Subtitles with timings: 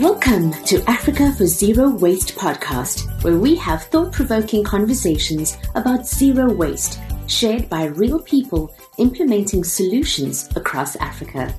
[0.00, 6.52] Welcome to Africa for Zero Waste podcast, where we have thought provoking conversations about zero
[6.52, 6.98] waste
[7.28, 11.54] shared by real people implementing solutions across Africa.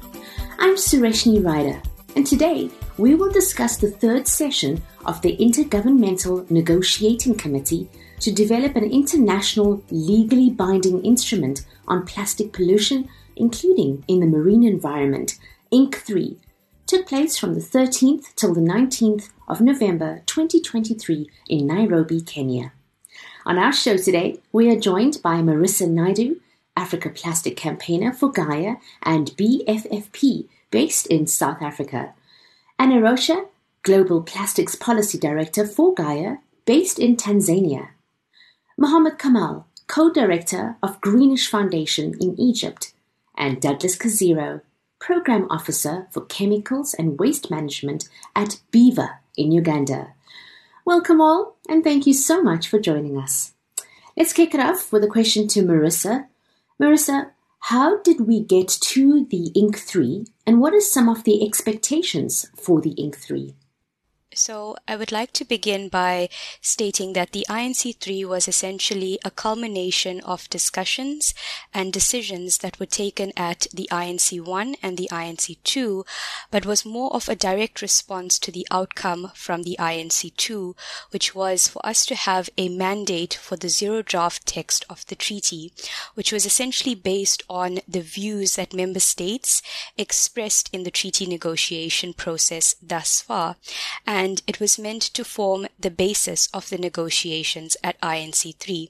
[0.59, 1.81] I'm Sureshnie Rieder,
[2.17, 7.89] and today we will discuss the third session of the Intergovernmental Negotiating Committee
[8.19, 13.07] to develop an international legally binding instrument on plastic pollution,
[13.37, 15.39] including in the marine environment,
[15.71, 16.37] INC 3
[16.87, 22.73] took place from the 13th till the 19th of November 2023 in Nairobi, Kenya.
[23.45, 26.39] On our show today, we are joined by Merrisa Naidoo,
[26.75, 32.13] Africa Plastic Campaigner for Gaia and BFFP, based in South Africa,
[32.77, 33.45] Ana Rocha,
[33.83, 37.89] Global Plastics Policy Director for Gaia, based in Tanzania,
[38.77, 42.93] Mohamed Kamal, Co-Director of Greenish Foundation in Egypt,
[43.37, 44.61] and Douglas Kaziro,
[44.99, 50.13] Program Officer for Chemicals and Waste Management at BIVA in Uganda.
[50.85, 53.53] Welcome all, and thank you so much for joining us.
[54.15, 56.27] Let's kick it off with a question to Merrisa.
[56.81, 61.45] Merrisa, how did we get to the INC 3, and what are some of the
[61.45, 63.55] expectations for the INC 3?
[64.37, 66.27] So I would like to begin by
[66.59, 71.33] stating that the INC3 was essentially a culmination of discussions
[71.73, 76.05] and decisions that were taken at the INC1 and the INC2,
[76.51, 80.75] but was more of a direct response to the outcome from the INC2,
[81.11, 85.15] which was for us to have a mandate for the zero draft text of the
[85.15, 85.71] treaty,
[86.13, 89.61] which was essentially based on the views that member states
[89.97, 93.55] expressed in the treaty negotiation process thus far.
[94.05, 98.89] And and it was meant to form the basis of the negotiations at INC3.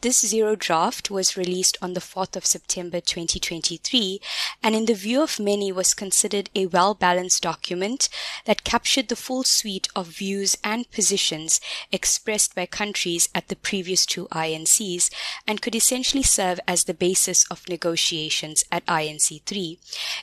[0.00, 4.20] This zero draft was released on the 4th of September 2023
[4.62, 8.08] and in the view of many was considered a well-balanced document
[8.44, 14.06] that captured the full suite of views and positions expressed by countries at the previous
[14.06, 15.10] two INCs
[15.48, 19.78] and could essentially serve as the basis of negotiations at INC3.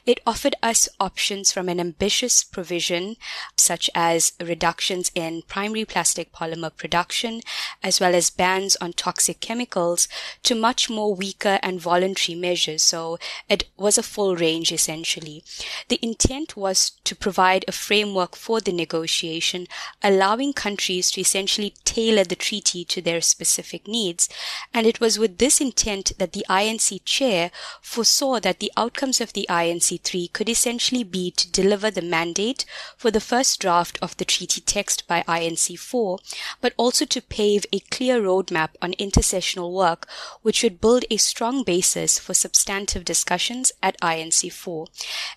[0.06, 3.18] It offered us options from an ambitious provision
[3.58, 7.42] such as reductions in primary plastic polymer production,
[7.82, 10.08] as well as bans on toxic chemicals,
[10.44, 12.84] to much more weaker and voluntary measures.
[12.84, 13.18] So
[13.50, 15.44] it was a full range essentially.
[15.90, 19.68] The intent was to provide a framework for the negotiation,
[20.02, 24.30] allowing countries to essentially tailor the treaty to their specific needs.
[24.74, 29.34] And it was with this intent that the INC chair foresaw that the outcomes of
[29.34, 32.66] the INC 3 could essentially be to deliver the mandate
[32.98, 36.20] for the first draft of the treaty text by INC4,
[36.62, 40.08] but also to pave a clear roadmap on intersessional work,
[40.42, 44.88] which would build a strong basis for substantive discussions at INC4.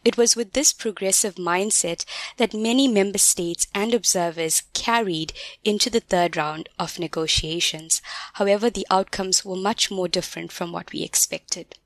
[0.04, 2.04] It was with this progressive mindset
[2.36, 5.32] that many member states and observers carried
[5.64, 8.02] into the third round of negotiations.
[8.34, 11.76] However, the outcomes were much more different from what we expected.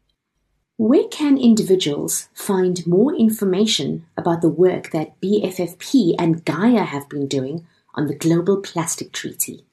[0.81, 7.29] Where can individuals find more information about the work that BFFP and Gaia have been
[7.29, 9.67] doing on the Global Plastic Treaty?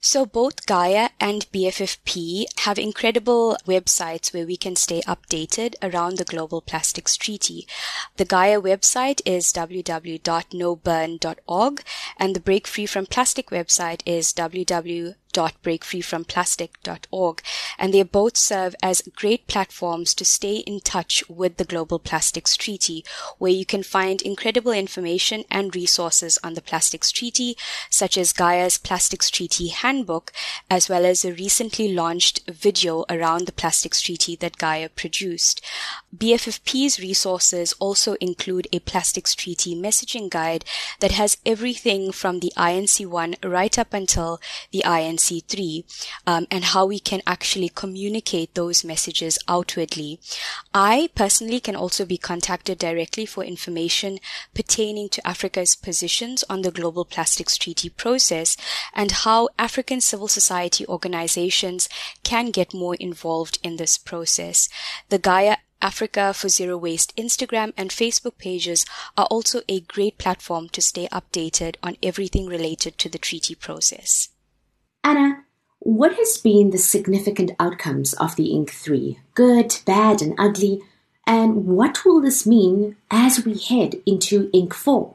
[0.00, 6.24] So both Gaia and BFFP have incredible websites where we can stay updated around the
[6.24, 7.66] Global Plastics Treaty.
[8.16, 11.82] The Gaia website is www.noburn.org
[12.16, 17.42] and the Break Free from Plastic website is www www.breakfreefromplastic.org,
[17.78, 22.56] and they both serve as great platforms to stay in touch with the Global Plastics
[22.56, 23.04] Treaty,
[23.38, 27.56] where you can find incredible information and resources on the Plastics Treaty,
[27.90, 30.32] such as Gaia's Plastics Treaty Handbook,
[30.70, 35.60] as well as a recently launched video around the Plastics Treaty that Gaia produced.
[36.16, 40.64] BFFP's resources also include a Plastics Treaty messaging guide
[41.00, 44.40] that has everything from the INC1 right up until
[44.70, 45.84] the INC C3
[46.26, 50.20] um, and how we can actually communicate those messages outwardly.
[50.72, 54.18] I personally can also be contacted directly for information
[54.54, 58.56] pertaining to Africa's positions on the Global Plastics Treaty process
[58.94, 61.88] and how African civil society organizations
[62.22, 64.68] can get more involved in this process.
[65.08, 68.84] The Gaia Africa for Zero Waste Instagram and Facebook pages
[69.16, 74.30] are also a great platform to stay updated on everything related to the treaty process.
[75.04, 75.44] Ana,
[75.78, 79.18] what has been the significant outcomes of the INC 3?
[79.34, 80.82] Good, bad, and ugly.
[81.26, 85.14] And what will this mean as we head into INC 4?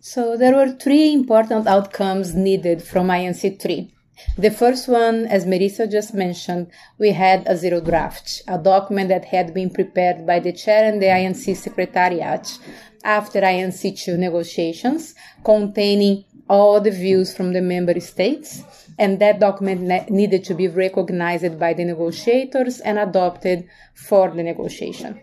[0.00, 3.90] So there were three important outcomes needed from INC 3.
[4.36, 6.68] The first one, as Merrisa just mentioned,
[6.98, 11.00] we had a zero draft, a document that had been prepared by the chair and
[11.00, 12.58] the INC secretariat
[13.04, 15.14] after INC2 negotiations,
[15.44, 18.62] containing all the views from the member states.
[18.98, 24.42] And that document ne- needed to be recognized by the negotiators and adopted for the
[24.42, 25.20] negotiation.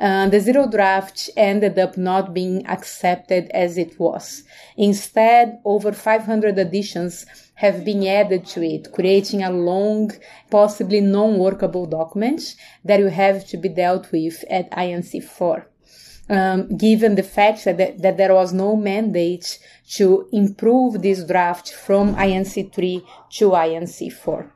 [0.00, 4.44] Uh, the zero draft ended up not being accepted as it was.
[4.76, 10.12] Instead, over 500 additions have been added to it, creating a long,
[10.50, 12.54] possibly non-workable document
[12.84, 15.66] that will have to be dealt with at INC 4
[16.28, 19.58] um, given the fact that, that there was no mandate
[19.90, 24.52] to improve this draft from INC 3 to INC 4.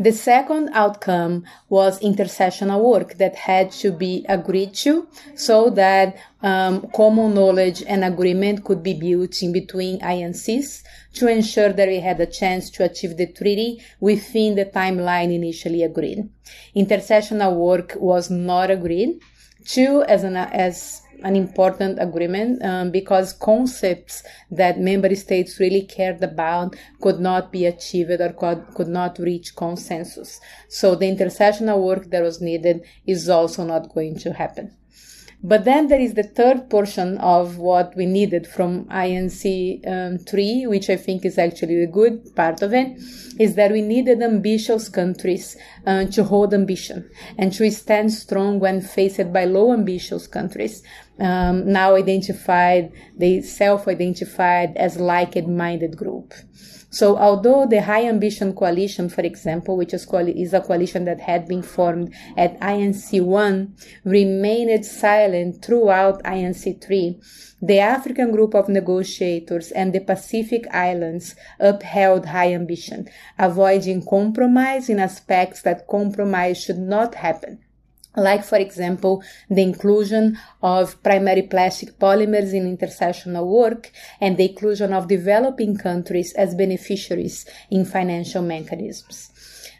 [0.00, 6.88] The second outcome was intersessional work that had to be agreed to so that um,
[6.96, 10.84] common knowledge and agreement could be built in between INCs
[11.16, 15.82] to ensure that we had a chance to achieve the treaty within the timeline initially
[15.82, 16.26] agreed.
[16.74, 19.20] Intersessional work was not agreed
[19.64, 26.22] Two, as an, as an important agreement um, because concepts that member states really cared
[26.22, 30.40] about could not be achieved or could, could not reach consensus.
[30.68, 34.76] So the intersessional work that was needed is also not going to happen.
[35.42, 40.66] But then there is the third portion of what we needed from INC um, 3,
[40.66, 42.98] which I think is actually the good part of it,
[43.38, 45.56] is that we needed ambitious countries
[45.86, 50.82] uh, to hold ambition and to stand strong when faced by low ambitious countries.
[51.18, 56.34] Um, now identified, they self-identified as like-minded group.
[56.92, 61.46] So although the High Ambition Coalition, for example, which is, is a coalition that had
[61.46, 63.70] been formed at INC1,
[64.04, 67.22] remained silent throughout INC3,
[67.62, 73.08] the African group of negotiators and the Pacific Islands upheld high ambition,
[73.38, 77.60] avoiding compromise in aspects that compromise should not happen
[78.16, 83.90] like for example the inclusion of primary plastic polymers in intersessional work
[84.20, 89.30] and the inclusion of developing countries as beneficiaries in financial mechanisms.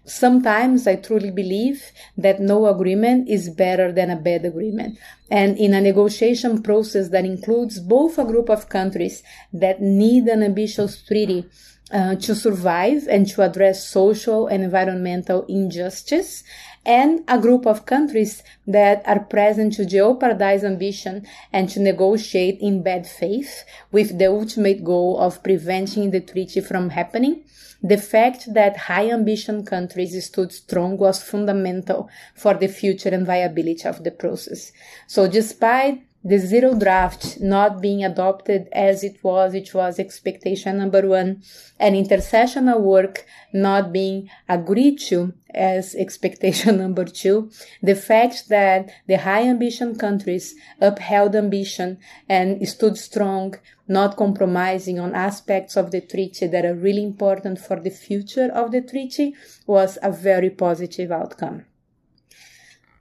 [0.05, 4.99] Sometimes I truly believe that no agreement is better than a bad agreement.
[5.31, 9.23] And in a negotiation process that includes both a group of countries
[9.53, 11.47] that need an ambitious treaty
[11.93, 16.45] uh, to survive and to address social and environmental injustice
[16.87, 22.83] and a group of countries that are present to jeopardize ambition and to negotiate in
[22.83, 27.45] bad faith with the ultimate goal of preventing the treaty from happening.
[27.83, 33.89] The fact that high ambition countries stood strong was fundamental for the future and viability
[33.89, 34.73] of the process.
[35.07, 41.09] So despite the zero draft not being adopted as it was, which was expectation number
[41.09, 41.43] one,
[41.79, 43.25] and intersessional work
[43.55, 47.51] not being agreed to as expectation number two,
[47.83, 53.55] the fact that the high ambition countries upheld ambition and stood strong,
[53.89, 58.73] not compromising on aspects of the treaty that are really important for the future of
[58.73, 59.35] the treaty
[59.67, 61.65] was a very positive outcome.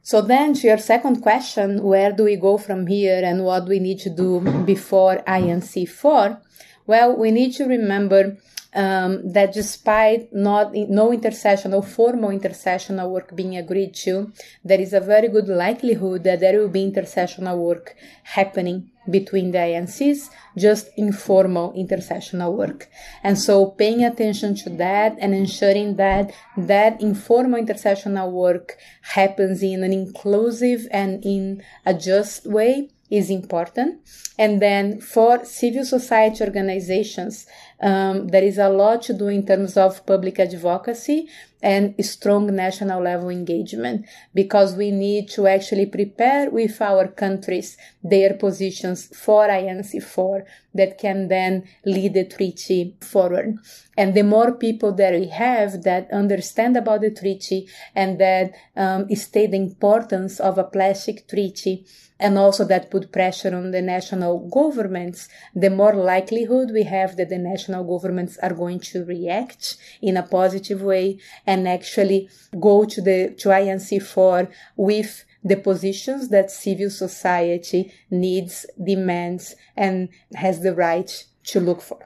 [0.10, 3.70] So then to your second question, where do we go from here and what do
[3.70, 6.42] we need to do before INC4?
[6.88, 8.36] Well, we need to remember
[8.74, 14.32] um, that despite not no intersessional formal intersessional work being agreed to,
[14.64, 19.58] there is a very good likelihood that there will be intersessional work happening between the
[19.58, 22.90] INCs, just informal intersessional work.
[23.24, 29.84] And so paying attention to that and ensuring that that informal intersessional work happens in
[29.84, 34.02] an inclusive and in a just way is important.
[34.38, 37.48] And then for civil society organizations,
[37.82, 41.30] um, there is a lot to do in terms of public advocacy
[41.62, 48.34] and strong national level engagement because we need to actually prepare with our countries their
[48.34, 53.58] positions for INC4 that can then lead the treaty forward.
[53.98, 59.14] And the more people that we have that understand about the treaty and that um,
[59.16, 61.86] state the importance of a plastic treaty
[62.20, 67.30] and also that put pressure on the national governments, the more likelihood we have that
[67.30, 71.18] the national governments are going to react in a positive way
[71.50, 72.30] and actually
[72.60, 80.62] go to the to INC4 with the positions that civil society needs, demands, and has
[80.62, 81.12] the right
[81.46, 82.06] to look for.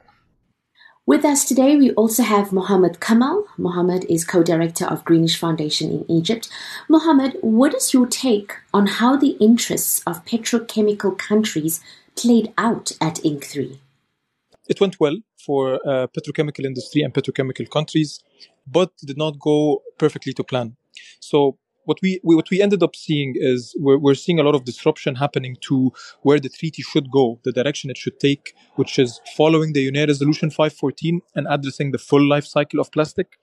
[1.06, 3.44] With us today, we also have Mohamed Kamal.
[3.58, 6.48] Mohamed is co-director of Greenish Foundation in Egypt.
[6.88, 11.82] Mohamed, what is your take on how the interests of petrochemical countries
[12.16, 13.78] played out at INC3?
[14.68, 18.20] it went well for uh, petrochemical industry and petrochemical countries,
[18.66, 20.76] but did not go perfectly to plan.
[21.20, 24.54] So what we, we, what we ended up seeing is we're, we're seeing a lot
[24.54, 25.92] of disruption happening to
[26.22, 30.08] where the treaty should go, the direction it should take, which is following the UN
[30.08, 33.38] Resolution 514 and addressing the full life cycle of plastic.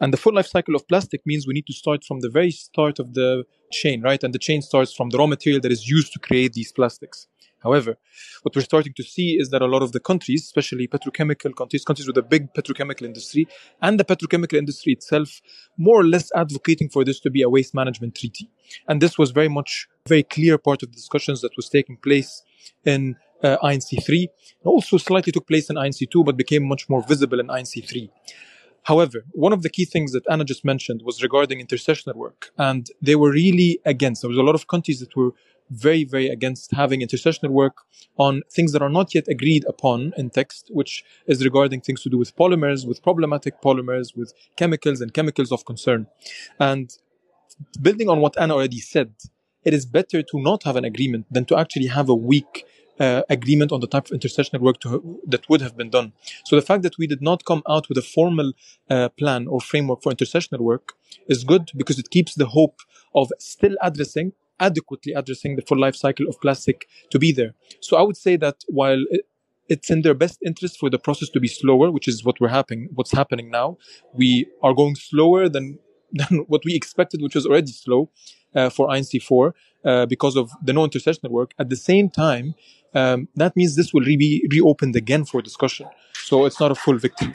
[0.00, 2.50] And the full life cycle of plastic means we need to start from the very
[2.50, 4.22] start of the chain, right?
[4.22, 7.26] And the chain starts from the raw material that is used to create these plastics.
[7.62, 7.98] However,
[8.42, 11.84] what we're starting to see is that a lot of the countries, especially petrochemical countries,
[11.84, 13.46] countries with a big petrochemical industry,
[13.82, 15.40] and the petrochemical industry itself,
[15.76, 18.48] more or less advocating for this to be a waste management treaty.
[18.88, 22.42] And this was very much, very clear part of the discussions that was taking place
[22.84, 24.28] in uh, INC3.
[24.64, 28.10] Also slightly took place in INC2, but became much more visible in INC3.
[28.84, 32.88] However, one of the key things that Ana just mentioned was regarding intersessional work, and
[33.02, 34.22] they were really against.
[34.22, 35.32] There was a lot of countries that were
[35.70, 37.78] very, very against having intersessional work
[38.18, 42.10] on things that are not yet agreed upon in text, which is regarding things to
[42.10, 46.06] do with polymers, with problematic polymers, with chemicals and chemicals of concern.
[46.58, 46.96] And
[47.80, 49.12] building on what Ana already said,
[49.64, 52.66] it is better to not have an agreement than to actually have a weak
[52.98, 56.12] uh, agreement on the type of intersessional work to, that would have been done.
[56.44, 58.52] So the fact that we did not come out with a formal
[58.90, 60.92] uh, plan or framework for intersessional work
[61.26, 62.80] is good because it keeps the hope
[63.14, 67.54] of still addressing adequately addressing the full life cycle of plastic to be there.
[67.80, 69.02] So I would say that while
[69.70, 72.48] it's in their best interest for the process to be slower, which is what we're
[72.48, 73.78] happening, what's happening now.
[74.12, 75.78] We are going slower than,
[76.12, 78.10] than what we expected, which was already slow
[78.54, 79.52] uh, for INC4
[79.84, 81.52] uh, because of the no intersessional work.
[81.58, 82.54] At the same time,
[82.94, 85.86] um, that means this will be reopened again for discussion.
[86.14, 87.34] So it's not a full victory.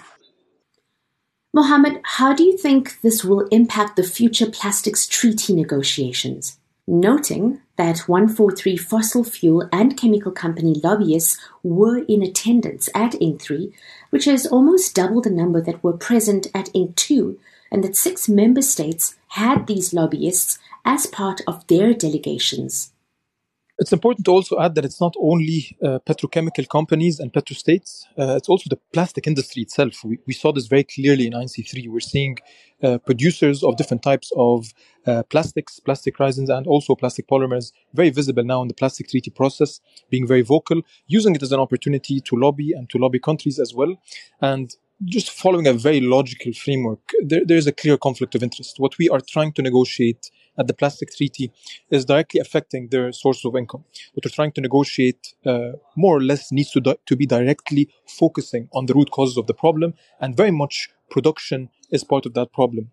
[1.53, 6.59] Mohamed, how do you think this will impact the future plastics treaty negotiations?
[6.87, 13.73] Noting that 143 fossil fuel and chemical company lobbyists were in attendance at INC 3,
[14.11, 17.39] which is almost double the number that were present at INC 2,
[17.71, 22.91] and that six member states had these lobbyists as part of their delegations.
[23.77, 28.35] It's important to also add that it's not only uh, petrochemical companies and petrostates, uh,
[28.37, 30.01] it's also the plastic industry itself.
[30.05, 31.89] We, we saw this very clearly in INC3.
[31.89, 32.37] We're seeing
[32.81, 34.73] uh, producers of different types of
[35.05, 39.29] uh, plastics, plastic resins, and also plastic polymers, very visible now in the plastic treaty
[39.29, 43.59] process, being very vocal, using it as an opportunity to lobby and to lobby countries
[43.59, 43.93] as well.
[44.39, 48.79] And just following a very logical framework, there, there is a clear conflict of interest.
[48.79, 51.51] What we are trying to negotiate at the plastic treaty
[51.89, 53.83] is directly affecting their source of income.
[54.13, 57.89] What we're trying to negotiate uh, more or less needs to, di- to be directly
[58.07, 62.33] focusing on the root causes of the problem, and very much production is part of
[62.35, 62.91] that problem.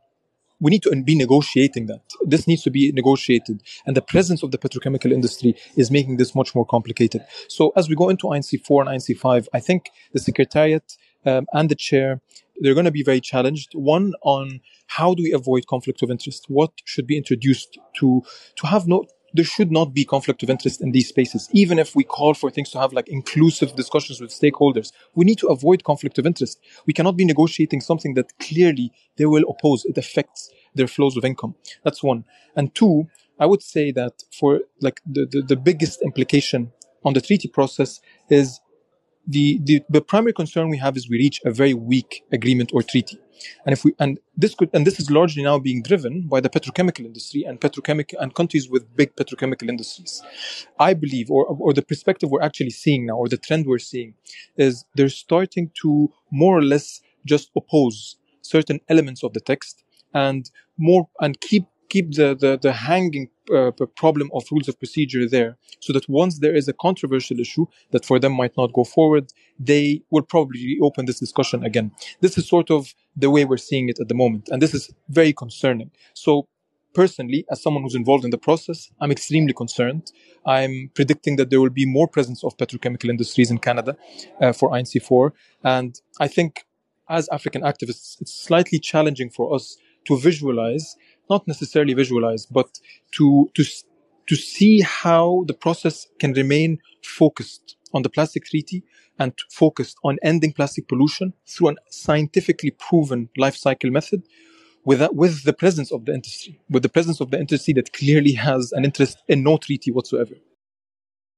[0.62, 2.02] We need to be negotiating that.
[2.22, 3.62] This needs to be negotiated.
[3.84, 7.22] And the presence of the petrochemical industry is making this much more complicated.
[7.48, 11.74] So as we go into INC4 and INC5, I think the Secretariat um, and the
[11.74, 12.20] chair,
[12.60, 13.70] they're going to be very challenged.
[13.74, 16.46] One on how do we avoid conflict of interest?
[16.48, 18.22] What should be introduced to
[18.56, 21.48] to have no there should not be conflict of interest in these spaces.
[21.52, 25.38] Even if we call for things to have like inclusive discussions with stakeholders, we need
[25.38, 26.60] to avoid conflict of interest.
[26.86, 29.84] We cannot be negotiating something that clearly they will oppose.
[29.84, 31.54] It affects their flows of income.
[31.84, 32.24] That's one.
[32.56, 33.08] And two,
[33.38, 36.72] I would say that for like the, the, the biggest implication
[37.04, 38.60] on the treaty process is
[39.26, 42.82] the, the, the primary concern we have is we reach a very weak agreement or
[42.82, 43.18] treaty.
[43.66, 46.48] And if we, and this could, and this is largely now being driven by the
[46.48, 50.22] petrochemical industry and petrochemical and countries with big petrochemical industries.
[50.78, 54.14] I believe, or, or the perspective we're actually seeing now, or the trend we're seeing
[54.56, 60.50] is they're starting to more or less just oppose certain elements of the text and
[60.76, 63.70] more, and keep keep the, the, the hanging uh,
[64.02, 68.04] problem of rules of procedure there so that once there is a controversial issue that
[68.08, 69.26] for them might not go forward,
[69.58, 71.92] they will probably reopen this discussion again.
[72.20, 74.48] This is sort of the way we're seeing it at the moment.
[74.50, 75.90] And this is very concerning.
[76.14, 76.48] So
[76.94, 80.12] personally, as someone who's involved in the process, I'm extremely concerned.
[80.46, 83.96] I'm predicting that there will be more presence of petrochemical industries in Canada
[84.40, 85.32] uh, for INC4.
[85.62, 86.64] And I think
[87.08, 90.96] as African activists, it's slightly challenging for us to visualize
[91.30, 92.78] not necessarily visualize, but
[93.12, 93.64] to to
[94.28, 98.84] to see how the process can remain focused on the plastic treaty
[99.18, 104.22] and focused on ending plastic pollution through a scientifically proven life cycle method
[104.84, 107.92] with, that, with the presence of the industry, with the presence of the industry that
[107.92, 110.34] clearly has an interest in no treaty whatsoever.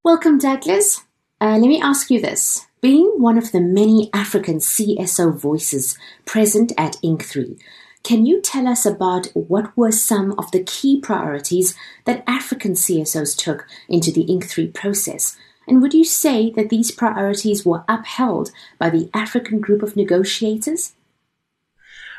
[0.02, 1.02] Welcome, Douglas.
[1.40, 2.66] Uh, let me ask you this.
[2.80, 7.58] Being one of the many African CSO voices present at INC3,
[8.04, 13.34] can you tell us about what were some of the key priorities that African CSOs
[13.36, 15.36] took into the INC 3 process?
[15.66, 20.92] And would you say that these priorities were upheld by the African group of negotiators?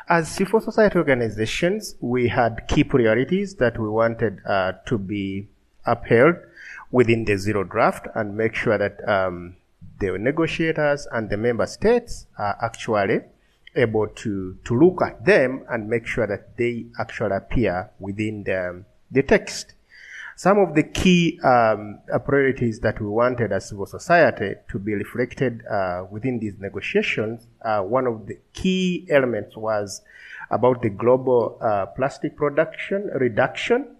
[0.08, 5.48] As civil society organizations, we had key priorities that we wanted uh, to be
[5.84, 6.34] upheld
[6.90, 9.56] within the zero draft and make sure that um,
[10.00, 13.20] the negotiators and the member states are actually
[13.76, 18.84] able to, to look at them and make sure that they actually appear within the,
[19.10, 19.74] the text.
[20.38, 25.64] Some of the key um, priorities that we wanted as civil society to be reflected
[25.66, 30.02] uh, within these negotiations, uh, one of the key elements was
[30.50, 33.96] about the global uh, plastic production reduction.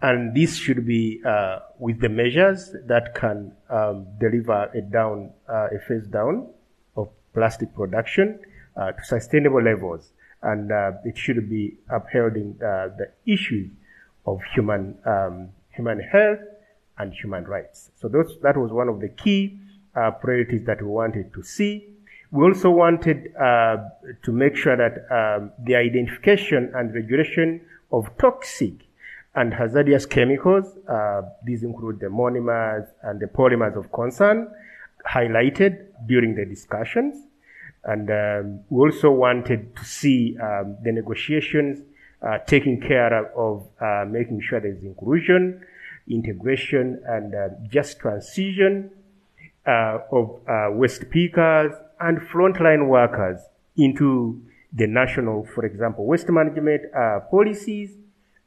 [0.00, 5.68] And this should be uh, with the measures that can um, deliver a down, uh,
[5.74, 6.48] a phase down
[6.96, 8.40] of plastic production
[8.78, 10.12] uh, to sustainable levels.
[10.40, 10.70] And
[11.04, 13.70] it should be upholding the issues
[14.24, 16.40] of human um, human health
[16.98, 17.90] and human rights.
[18.00, 19.60] So those, that was one of the key
[19.94, 21.94] uh, priorities that we wanted to see.
[22.30, 23.76] We also wanted uh,
[24.24, 28.74] to make sure that um, the identification and regulation of toxic
[29.34, 34.50] and hazardous chemicals, uh, these include the monomers and the polymers of concern,
[35.08, 37.16] highlighted during the discussions.
[37.88, 41.78] And um, we also wanted to see um, the negotiations
[42.20, 45.64] uh, taking care of uh, making sure there's inclusion,
[46.06, 48.90] integration, and uh, just transition
[49.66, 53.40] uh, of uh, waste pickers and frontline workers
[53.78, 54.38] into
[54.74, 57.96] the national, for example, waste management uh, policies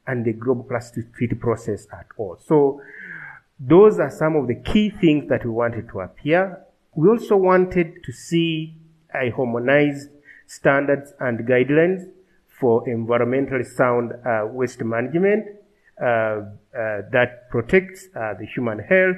[0.06, 2.38] and the global plastic treaty process at all.
[2.46, 2.80] So
[3.58, 6.60] those are some of the key things that we wanted to appear.
[6.94, 8.76] We also wanted to see
[9.14, 10.08] a harmonized
[10.46, 12.10] standards and guidelines
[12.48, 15.46] for environmentally sound uh, waste management
[16.00, 16.42] uh, uh,
[17.10, 19.16] that protects uh, the human health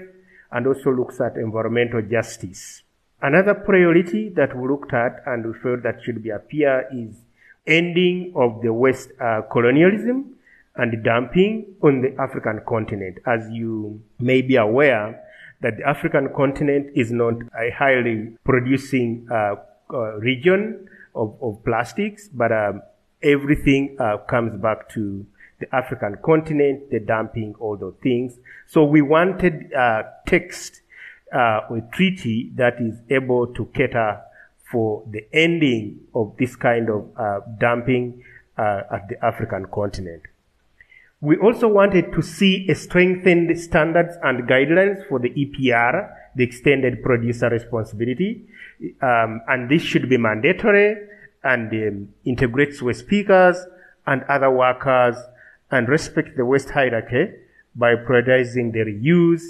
[0.52, 2.82] and also looks at environmental justice.
[3.20, 7.16] Another priority that we looked at and we felt that should be appear is
[7.66, 10.36] ending of the West uh, colonialism
[10.76, 13.18] and dumping on the African continent.
[13.26, 15.22] As you may be aware,
[15.60, 19.54] that the African continent is not a highly producing uh,
[20.18, 22.82] region of, of, plastics, but um,
[23.22, 25.26] everything uh, comes back to
[25.60, 28.38] the African continent, the dumping, all those things.
[28.66, 30.82] So we wanted uh, text
[31.32, 34.20] uh, a treaty that is able to cater
[34.70, 38.22] for the ending of this kind of uh, dumping
[38.58, 40.22] uh, at the African continent.
[41.20, 47.02] We also wanted to see a strengthened standards and guidelines for the EPR, the extended
[47.02, 48.44] producer responsibility,
[49.00, 50.96] um, and this should be mandatory
[51.42, 53.56] and um, integrates waste pickers
[54.06, 55.16] and other workers
[55.70, 57.32] and respect the waste hierarchy
[57.74, 59.42] by prioritizing the reuse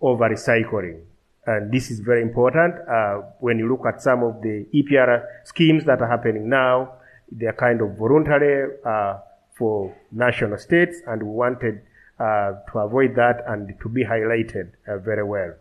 [0.00, 1.00] over recycling.
[1.46, 2.74] And this is very important.
[2.88, 6.94] Uh, when you look at some of the EPR schemes that are happening now,
[7.30, 9.18] they are kind of voluntary uh,
[9.54, 11.80] for national states, and we wanted
[12.18, 15.54] uh, to avoid that and to be highlighted uh, very well.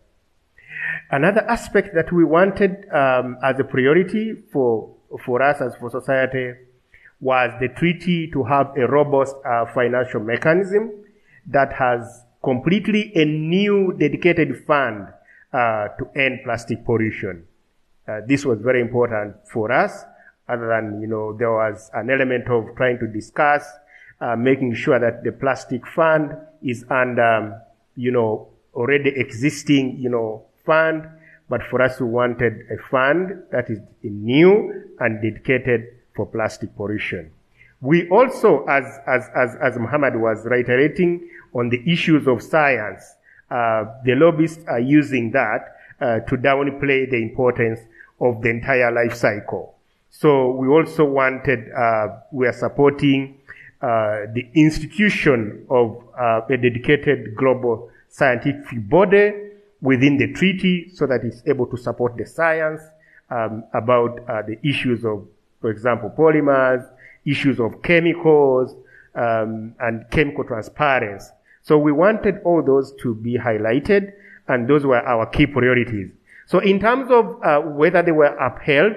[1.11, 6.53] Another aspect that we wanted um, as a priority for for us as for society
[7.21, 10.91] was the treaty to have a robust uh, financial mechanism
[11.47, 15.07] that has completely a new dedicated fund
[15.53, 17.45] uh, to end plastic pollution.
[18.07, 20.03] Uh, this was very important for us,
[20.47, 23.65] other than, you know, there was an element of trying to discuss
[24.21, 27.61] uh, making sure that the plastic fund is under,
[27.95, 31.07] you know, already existing, you know, fund,
[31.49, 37.31] but for us we wanted a fund that is new and dedicated for plastic pollution.
[37.81, 43.03] We also, as, as, as, as Mohamed was reiterating on the issues of science,
[43.51, 47.79] uh, the lobbyists are using that uh, to downplay the importance
[48.19, 49.75] of the entire life cycle.
[50.09, 53.37] So we also wanted, uh, we are supporting
[53.81, 59.44] uh, the institution of uh, a dedicated global scientific body
[59.81, 62.81] within the treaty so that it's able to support the science
[63.29, 65.27] um, about uh, the issues of
[65.65, 66.87] for example, polymers,
[67.25, 68.75] issues of chemicals,
[69.15, 71.31] um, and chemical transparency.
[71.63, 74.13] So we wanted all those to be highlighted,
[74.47, 76.11] and those were our key priorities.
[76.45, 78.93] So in terms of uh, whether they were upheld,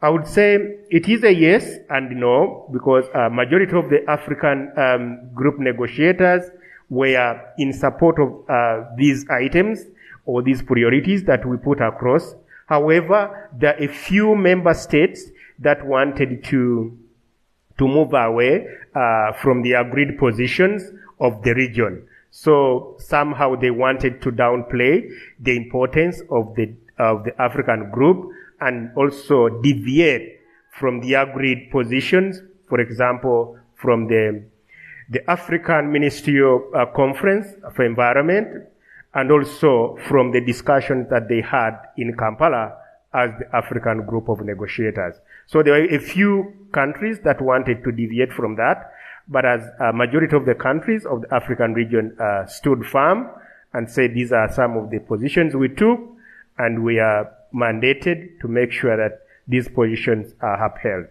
[0.00, 0.56] I would say
[0.88, 6.50] it is a yes and no because a majority of the African um, group negotiators
[6.88, 9.84] were in support of uh, these items
[10.30, 12.36] or these priorities that we put across.
[12.66, 15.24] However, there are a few member states
[15.58, 16.96] that wanted to
[17.78, 20.82] to move away uh, from the agreed positions
[21.18, 22.06] of the region.
[22.30, 25.08] So somehow they wanted to downplay
[25.40, 30.40] the importance of the, of the African group and also deviate
[30.78, 34.44] from the agreed positions, for example, from the,
[35.08, 38.69] the African Ministerial uh, Conference for Environment
[39.14, 42.76] and also from the discussions that they had in Kampala
[43.12, 45.16] as the African group of negotiators.
[45.46, 48.92] So there were a few countries that wanted to deviate from that,
[49.28, 53.28] but as a majority of the countries of the African region uh, stood firm
[53.72, 56.00] and said these are some of the positions we took,
[56.58, 61.06] and we are mandated to make sure that these positions are upheld.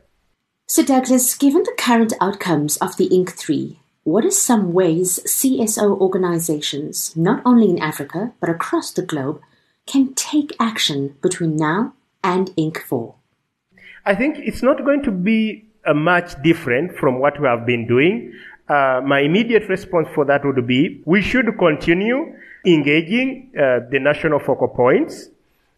[0.67, 5.99] So, Douglas, given the current outcomes of the INC 3, what are some ways CSO
[5.99, 9.41] organizations, not only in Africa but across the globe,
[9.85, 13.15] can take action between now and INC 4?
[14.05, 17.87] I think it's not going to be a much different from what we have been
[17.87, 18.33] doing.
[18.67, 22.33] Uh, my immediate response for that would be we should continue
[22.65, 25.29] engaging uh, the national focal points,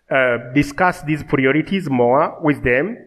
[0.09, 2.97] uh, discuss these priorities more with them,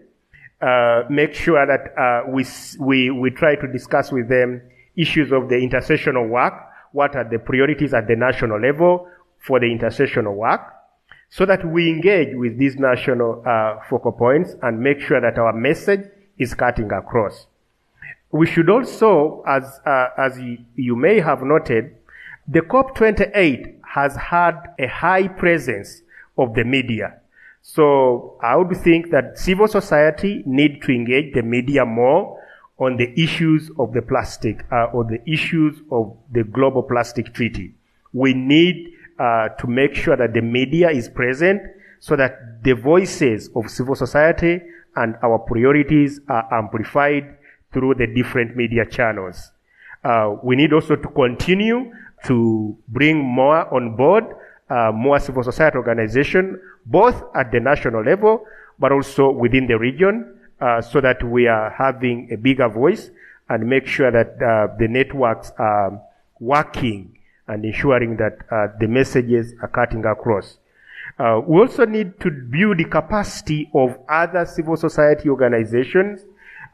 [0.61, 2.45] uh, make sure that uh, we,
[2.79, 4.63] we, we try to discuss with them
[4.97, 6.55] issues of the intersessional work,
[6.93, 10.61] what are the priorities at the national level for the intersessional work,
[11.29, 15.53] so that we engage with these national uh, focal points and make sure that our
[15.53, 17.47] message is cutting across.
[18.31, 21.97] We should also, as, uh, as you, you may have noted,
[22.47, 26.03] the COP28 has had a high presence
[26.37, 27.15] of the media.
[27.63, 32.39] So I would think that civil society need to engage the media more
[32.79, 37.75] on the issues of the plastic uh, or the issues of the global plastic treaty.
[38.13, 41.63] We need uh, to make sure that the media is present
[42.01, 44.61] so that the voices of civil society
[44.97, 47.37] and our priorities are amplified
[47.73, 49.51] through the different media channels.
[50.05, 51.91] Uh, we need also to continue
[52.25, 54.25] to bring more on board,
[54.71, 58.45] uh, more civil society organization, both at the national level,
[58.79, 63.11] but also within the region, uh, so that we are having a bigger voice
[63.49, 66.01] and make sure that uh, the networks are
[66.41, 70.59] working and ensuring that uh, the messages are cutting across.
[71.19, 76.21] Uh, we also need to build the capacity of other civil society organizations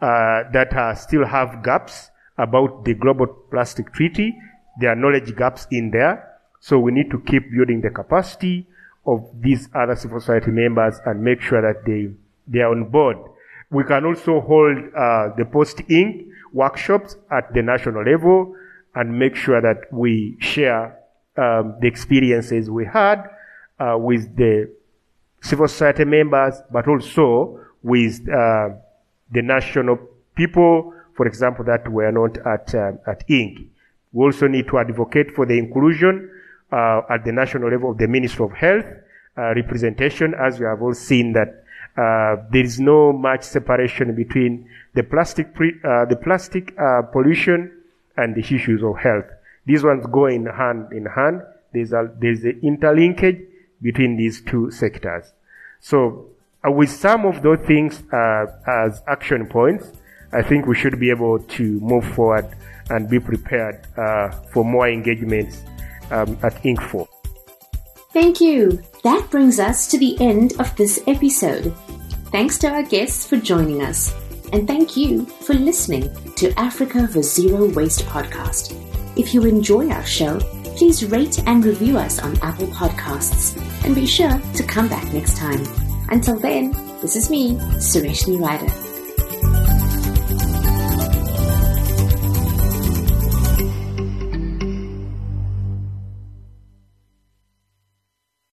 [0.01, 4.35] uh, that still have gaps about the global plastic treaty.
[4.81, 6.27] There are knowledge gaps in there.
[6.61, 8.66] So we need to keep building the capacity
[9.07, 12.11] of these other civil society members and make sure that they,
[12.47, 13.16] they are on board.
[13.70, 18.54] We can also hold uh, the post-INC workshops at the national level
[18.94, 20.98] and make sure that we share
[21.37, 23.30] um, the experiences we had
[23.78, 24.70] uh, with the
[25.40, 28.70] civil society members, but also with uh,
[29.30, 29.98] the national
[30.35, 33.68] people, for example, that were not at uh, at INC.
[34.12, 36.30] We also need to advocate for the inclusion
[36.72, 38.85] uh, at the national level of the Ministry of Health
[39.38, 41.60] uh, representation, as we have all seen that
[41.96, 46.74] uh, there is no much separation between the plastic pre- the plastic
[47.12, 47.72] pollution
[48.16, 49.26] and the issues of health.
[49.66, 51.42] These ones go in hand in hand.
[51.72, 53.46] There's a there's an interlinkage
[53.83, 55.33] between these two sectors.
[55.81, 56.26] So
[56.66, 59.92] uh, with some of those things uh, as action points,
[60.33, 62.46] I think we should be able to move forward
[62.90, 65.62] and be prepared uh, for more engagements
[66.11, 67.07] um, at INC4.
[68.12, 68.83] Thank you.
[69.03, 71.75] That brings us to the end of this episode.
[72.31, 74.15] Thanks to our guests for joining us.
[74.53, 78.77] And thank you for listening to Africa for Zero Waste podcast.
[79.19, 80.39] If you enjoy our show,
[80.77, 85.37] please rate and review us on Apple Podcasts and be sure to come back next
[85.37, 85.65] time.
[86.11, 88.89] Until then, this is me, Sureshnie Rieder.